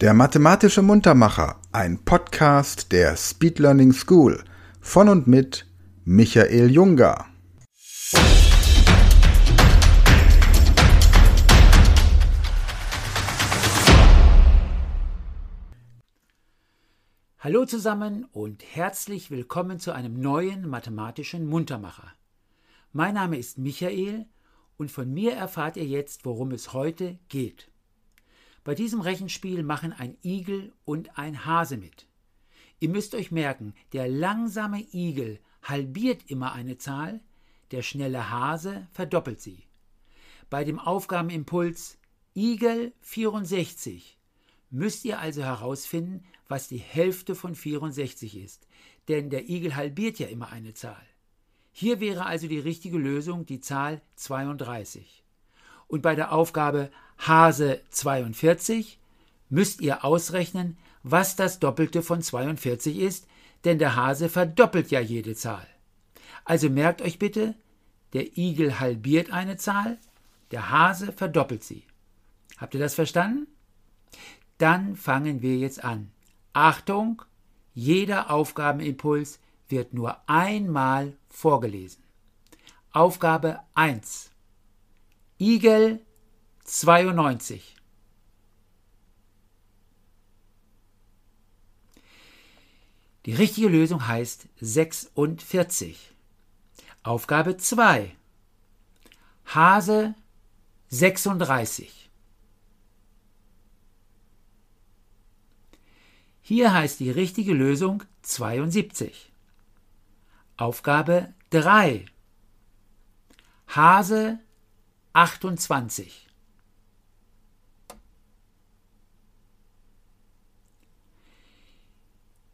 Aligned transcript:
Der 0.00 0.12
mathematische 0.12 0.82
Muntermacher, 0.82 1.60
ein 1.70 2.04
Podcast 2.04 2.90
der 2.90 3.16
Speed 3.16 3.60
Learning 3.60 3.92
School 3.92 4.42
von 4.80 5.08
und 5.08 5.28
mit 5.28 5.66
Michael 6.04 6.68
Junger. 6.68 7.26
Hallo 17.38 17.64
zusammen 17.64 18.26
und 18.32 18.64
herzlich 18.74 19.30
willkommen 19.30 19.78
zu 19.78 19.92
einem 19.92 20.18
neuen 20.18 20.68
mathematischen 20.68 21.46
Muntermacher. 21.46 22.12
Mein 22.92 23.14
Name 23.14 23.38
ist 23.38 23.58
Michael 23.58 24.26
und 24.76 24.90
von 24.90 25.14
mir 25.14 25.34
erfahrt 25.34 25.76
ihr 25.76 25.86
jetzt, 25.86 26.24
worum 26.24 26.50
es 26.50 26.72
heute 26.72 27.20
geht. 27.28 27.70
Bei 28.64 28.74
diesem 28.74 29.02
Rechenspiel 29.02 29.62
machen 29.62 29.92
ein 29.92 30.16
Igel 30.22 30.72
und 30.86 31.18
ein 31.18 31.44
Hase 31.44 31.76
mit. 31.76 32.06
Ihr 32.80 32.88
müsst 32.88 33.14
euch 33.14 33.30
merken, 33.30 33.74
der 33.92 34.08
langsame 34.08 34.80
Igel 34.92 35.38
halbiert 35.62 36.22
immer 36.30 36.52
eine 36.52 36.78
Zahl, 36.78 37.20
der 37.70 37.82
schnelle 37.82 38.30
Hase 38.30 38.88
verdoppelt 38.90 39.40
sie. 39.40 39.64
Bei 40.50 40.64
dem 40.64 40.78
Aufgabenimpuls 40.78 41.98
Igel 42.34 42.92
64 43.00 44.18
müsst 44.70 45.04
ihr 45.04 45.18
also 45.18 45.42
herausfinden, 45.42 46.24
was 46.48 46.68
die 46.68 46.78
Hälfte 46.78 47.34
von 47.34 47.54
64 47.54 48.36
ist, 48.36 48.66
denn 49.08 49.30
der 49.30 49.48
Igel 49.48 49.76
halbiert 49.76 50.18
ja 50.18 50.26
immer 50.26 50.50
eine 50.50 50.74
Zahl. 50.74 51.06
Hier 51.72 52.00
wäre 52.00 52.26
also 52.26 52.46
die 52.46 52.58
richtige 52.58 52.98
Lösung 52.98 53.46
die 53.46 53.60
Zahl 53.60 54.00
32. 54.16 55.23
Und 55.86 56.02
bei 56.02 56.14
der 56.14 56.32
Aufgabe 56.32 56.90
Hase 57.18 57.80
42 57.90 58.98
müsst 59.48 59.80
ihr 59.80 60.04
ausrechnen, 60.04 60.76
was 61.02 61.36
das 61.36 61.60
Doppelte 61.60 62.02
von 62.02 62.22
42 62.22 62.98
ist, 62.98 63.26
denn 63.64 63.78
der 63.78 63.96
Hase 63.96 64.28
verdoppelt 64.28 64.90
ja 64.90 65.00
jede 65.00 65.34
Zahl. 65.34 65.66
Also 66.44 66.68
merkt 66.68 67.02
euch 67.02 67.18
bitte, 67.18 67.54
der 68.12 68.36
Igel 68.36 68.80
halbiert 68.80 69.30
eine 69.32 69.56
Zahl, 69.56 69.98
der 70.50 70.70
Hase 70.70 71.12
verdoppelt 71.12 71.64
sie. 71.64 71.84
Habt 72.58 72.74
ihr 72.74 72.80
das 72.80 72.94
verstanden? 72.94 73.46
Dann 74.58 74.96
fangen 74.96 75.42
wir 75.42 75.56
jetzt 75.56 75.82
an. 75.82 76.10
Achtung, 76.52 77.22
jeder 77.74 78.30
Aufgabenimpuls 78.30 79.40
wird 79.68 79.94
nur 79.94 80.16
einmal 80.28 81.16
vorgelesen. 81.28 82.02
Aufgabe 82.92 83.58
1. 83.74 84.30
Igel 85.38 86.00
92. 86.64 87.74
Die 93.26 93.34
richtige 93.34 93.68
Lösung 93.68 94.06
heißt 94.06 94.46
46. 94.60 96.12
Aufgabe 97.02 97.56
2. 97.56 98.14
Hase 99.46 100.14
36. 100.90 102.10
Hier 106.42 106.72
heißt 106.72 107.00
die 107.00 107.10
richtige 107.10 107.54
Lösung 107.54 108.04
72. 108.22 109.32
Aufgabe 110.56 111.34
3. 111.50 112.04
Hase 113.66 114.38
28. 115.14 116.26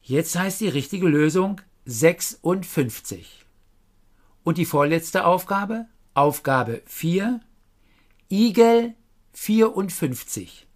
Jetzt 0.00 0.38
heißt 0.38 0.60
die 0.62 0.68
richtige 0.68 1.06
Lösung 1.06 1.60
56. 1.84 3.44
Und 4.42 4.56
die 4.56 4.64
vorletzte 4.64 5.26
Aufgabe, 5.26 5.86
Aufgabe 6.14 6.82
4, 6.86 7.40
Igel 8.30 8.94
54. 9.34 10.66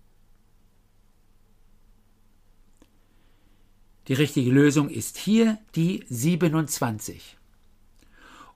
Die 4.09 4.15
richtige 4.15 4.51
Lösung 4.51 4.91
ist 4.91 5.17
hier 5.17 5.59
die 5.77 6.05
27. 6.11 7.39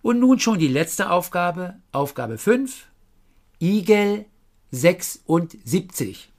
Und 0.03 0.19
nun 0.19 0.39
schon 0.41 0.59
die 0.59 0.69
letzte 0.69 1.11
Aufgabe, 1.11 1.81
Aufgabe 1.91 2.37
5, 2.37 2.87
Igel 3.61 4.27
76. 4.71 6.31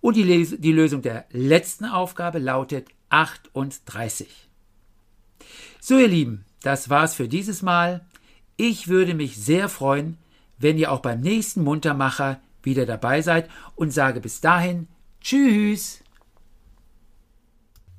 Und 0.00 0.16
die, 0.16 0.56
die 0.58 0.72
Lösung 0.72 1.02
der 1.02 1.24
letzten 1.30 1.86
Aufgabe 1.86 2.38
lautet 2.38 2.88
38. 3.08 4.28
So 5.80 5.98
ihr 5.98 6.08
Lieben, 6.08 6.44
das 6.62 6.90
war's 6.90 7.14
für 7.14 7.28
dieses 7.28 7.62
Mal. 7.62 8.04
Ich 8.56 8.88
würde 8.88 9.14
mich 9.14 9.36
sehr 9.36 9.68
freuen, 9.68 10.18
wenn 10.58 10.78
ihr 10.78 10.92
auch 10.92 11.00
beim 11.00 11.20
nächsten 11.20 11.62
Muntermacher 11.62 12.40
wieder 12.62 12.86
dabei 12.86 13.22
seid 13.22 13.50
und 13.76 13.92
sage 13.92 14.20
bis 14.20 14.40
dahin 14.40 14.88
Tschüss. 15.20 16.03